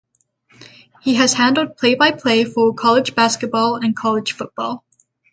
[1.03, 4.83] He has handled play-by-play for college basketball and college football.